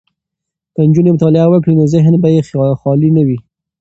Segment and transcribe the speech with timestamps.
[0.73, 2.41] که نجونې مطالعه وکړي نو ذهن به یې
[2.81, 3.37] خالي نه وي.